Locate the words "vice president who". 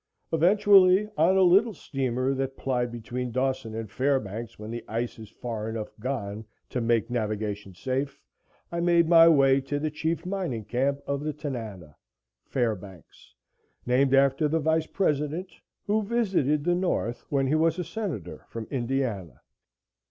14.59-16.01